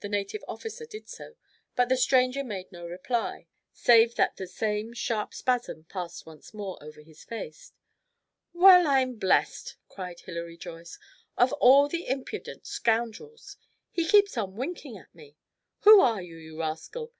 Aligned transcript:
The 0.00 0.10
native 0.10 0.44
officer 0.46 0.84
did 0.84 1.08
so, 1.08 1.34
but 1.76 1.88
the 1.88 1.96
stranger 1.96 2.44
made 2.44 2.70
no 2.70 2.86
reply, 2.86 3.46
save 3.72 4.14
that 4.16 4.36
the 4.36 4.46
same 4.46 4.92
sharp 4.92 5.32
spasm 5.32 5.84
passed 5.84 6.26
once 6.26 6.52
more 6.52 6.76
over 6.84 7.00
his 7.00 7.24
face. 7.24 7.72
"Well, 8.52 8.86
I'm 8.86 9.14
blessed!" 9.14 9.78
cried 9.88 10.20
Hilary 10.20 10.58
Joyce. 10.58 10.98
"Of 11.38 11.54
all 11.54 11.88
the 11.88 12.06
impudent 12.06 12.66
scoundrels! 12.66 13.56
He 13.90 14.06
keeps 14.06 14.36
on 14.36 14.56
winking 14.56 14.98
at 14.98 15.14
me. 15.14 15.38
Who 15.84 16.02
are 16.02 16.20
you, 16.20 16.36
you 16.36 16.60
rascal? 16.60 17.14